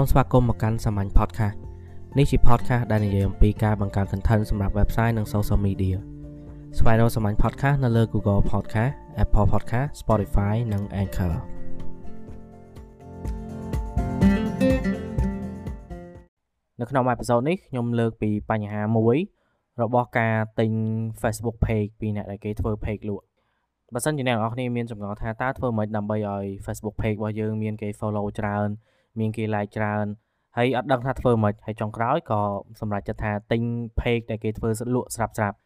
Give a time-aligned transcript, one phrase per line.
[0.00, 1.56] សូមស្វាគមន៍មកកាន់សាមញ្ញ podcast
[2.18, 5.96] នេះជា podcast ដែលនិយាយអំពីការបង្កើត content សម្រាប់ website និង social media
[6.78, 8.92] ស្វែងរកសាមញ្ញ podcast នៅលើ Google Podcast
[9.22, 11.34] Apple Podcast Spotify និង Anchor
[16.80, 19.16] នៅក្នុងអេពីសូតនេះខ្ញុំលើកពីបញ្ហាមួយ
[19.82, 20.72] របស់ការទិញ
[21.22, 23.24] Facebook page ពីអ្នកដែលគេធ្វើ page លក់
[23.94, 28.70] បើសិនជាអ្នកនរគ្នាមានចម្ងល់ថាតើធ្វើម៉េចដើម្បីឲ្យ Facebook page របស់យើងមានគេ follow ច្រើន
[29.18, 30.06] មានគេ like ច្រើន
[30.56, 32.40] ហើយអត់ដឹងថាធ្វើម៉េចហើយចុងក្រោយក៏
[32.80, 33.62] សម្រេចចិត្តថាទិញ
[34.00, 35.56] page ដែលគេធ្វើលក់ស្រាប់ស្រាប់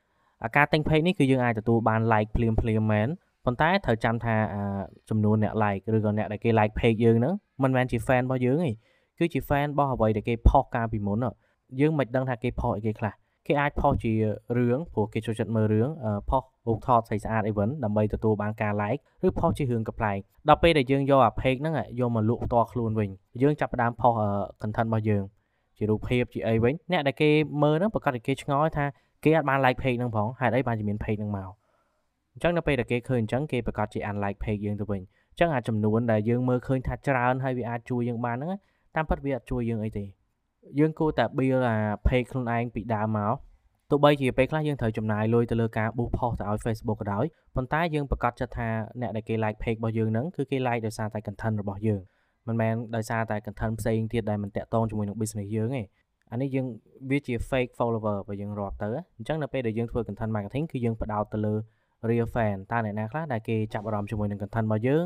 [0.44, 3.08] អាការទិញ page នេះគឺយើងអាចទទួលបាន like ភ្លាមភ្លាមមែន
[3.44, 4.34] ប៉ុន្តែត្រូវចាំថា
[5.08, 8.70] ចំនួនអ្នក like ឬក៏អ្នកដែលគេ like page យើងហ្នឹងមិនមែនជា fan របស់យើងទេ
[9.18, 11.18] គឺជា fan របស់អ្វីដែលគេផុសកាលពីមុន
[11.80, 13.12] យើងមិនដឹងថាគេផុសអីគេខ្លះ
[13.46, 14.12] គេអាចផុសជា
[14.56, 15.88] រឿងព្រោះគេចូលចិត្តមើលរឿង
[16.30, 20.18] ផុសរូបថតស្អាតស្អាតអីវិញដើម្បីទទួលបានការ like ឬផុសជារឿងកំ pl ែង
[20.48, 23.10] ដល់ពេលដែលយើងយកអា page ហ្នឹងយកមកលក់ផ្ទាល់ខ្លួនវិញ
[23.42, 24.12] យើងចាប់ផ្ដើមផុស
[24.62, 25.22] content របស់យើង
[25.76, 27.30] ជារូបភាពជាអីវិញអ្នកដែលគេ
[27.62, 28.84] មើលហ្នឹងប្រកាសតែគេឆ្ងល់ថា
[29.24, 31.50] គេអាចបាន like page ហ្នឹងផងហេតុអីបានជាមាន page ហ្នឹងមក
[32.32, 38.52] អញ្ចឹងនៅពេលដែលគេឃើញអញ្ចឹងគេប្រកាសជា unlike page យើងទៅវិញអញ្ចឹងអាចចំនួនដែលយើងមើលឃើញថាច្រើនហើយវាអាចជួយយើងបានហ្នឹង
[38.96, 40.04] តាមពិតវាអត់ជួយយើងអីទេ
[40.78, 43.34] យើងគួរតែ build អា page ខ្លួនឯងពីដើមមក
[43.90, 47.24] ទោះបីជាពេលខ្លះយើងត្រូវចំណាយលុយទៅលើការប៊ូសផុសទៅឲ្យ Facebook ក៏ដោយ
[47.56, 48.68] ប៉ុន្តែយើងប្រកាសចិត្តថា
[49.00, 52.00] អ្នកដែលគេ like page របស់យើងហ្នឹងគឺគេ like ដោយសារតែ content របស់យើង
[52.48, 55.82] មិនមែនដោយសារតែ content ផ្សេងទៀតដែលមិនតាក់ទងជាមួយនឹង business យើងទេ
[56.32, 56.66] អានេះយើង
[57.10, 61.54] វាជា fake follower បើយើងរាប់ទៅអញ្ចឹងនៅពេលដែលយើងធ្វើ content marketing គឺយើងផ្ដោតទៅលើ
[62.08, 65.04] real fan តើអ្នកណាខ្លះដែលគេចាប់អារម្មណ៍ជាមួយនឹង content របស់យើង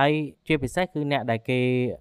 [0.00, 0.12] ហើយ
[0.46, 1.58] ជាពិសេសគឺអ្នកដែលគេ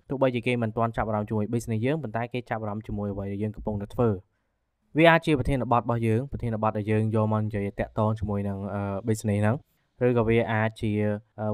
[0.09, 4.09] ទោះបីជាគេមិនទាន់ចាប់អារម្មណ៍ជាមួយ business យើងប៉ុន្តែគេចាប់អារម្មណ៍ជាមួយអ្វីដែលយើងកំពុងតែធ្វើ
[4.97, 8.57] វាអាចជាប្រធានបទរបស់យើងប្រធានបទដែលយើងយកមកនិយាយតាក់ទងជាមួយនឹង
[9.07, 9.55] business ហ្នឹង
[10.05, 10.91] ឬក៏វាអាចជា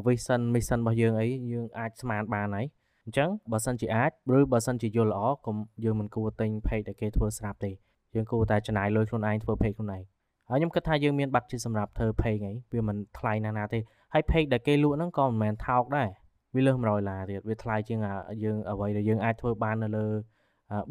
[0.05, 2.65] vision mission របស់យើងអីយើងអាចស្មានបានហើយ
[3.05, 7.71] អញ្ចឹងបើសិនជាអាចឬបើសិនជាយល់ល្អកុំយើងមិនគួរទិញ page ដែលគេធ្វើស្រាប់ទេ
[8.15, 10.03] យើងគួរតែចំណាយលុយខ្លួនឯងធ្វើ page ខ្លួនឯង
[10.49, 13.79] ហើយខ្ញុំគិតថាយើងមានបាត់ជាសម្រាប់ធ្វើ page ហ្នឹងវាមិនថ្លៃណាស់ណាទេ
[14.13, 16.09] ហើយ page ដែលគេលក់ហ្នឹងក៏មិនមែនថោកដែរ
[16.55, 17.99] វាលើស100ដុល្លារទៀតវាថ្លៃជាង
[18.43, 20.05] យើងអ្វីដែលយើងអាចធ្វើបាននៅលើ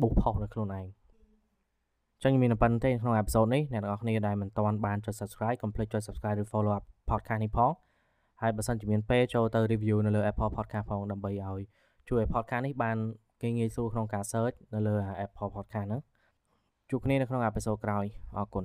[0.00, 0.86] book post នៅខ្លួនឯង
[2.24, 7.70] ចឹងមានប៉ុណ្្នឹងទេក្នុងអេពីសូតនេះអ្នកទាំងអស់គ្នាដែលមិនទាន់បានចុច Subscribe កុំភ្លេចចុច Subscribe ឬ Follow up podcast នេះផង
[8.40, 11.60] ហើយបើសិនជាមានពេលចូលទៅ review នៅលើ Apple Podcast ផងដើម្បីឲ្យ
[12.08, 12.96] ជួយឲ្យ podcast នេះបាន
[13.42, 14.94] គេងាយស្រួលក្នុងការ search នៅលើ
[15.24, 16.00] Apple Podcast ហ្នឹង
[16.90, 18.04] ជួបគ្នានៅក្នុងអេពីសូតក្រោយ
[18.36, 18.64] អរគុណ